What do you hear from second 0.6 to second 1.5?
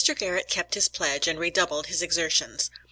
his pledge and